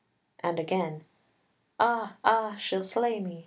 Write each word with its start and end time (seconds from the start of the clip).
And 0.39 0.59
again 0.59 1.03
"Ah, 1.79 2.15
ah, 2.23 2.55
she'll 2.55 2.83
slay 2.83 3.19
me! 3.19 3.39